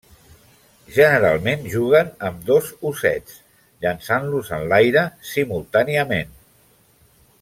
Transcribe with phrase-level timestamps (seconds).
[0.93, 3.35] Generalment juguen amb dos ossets,
[3.87, 6.35] llançant-los enlaire simultàniament.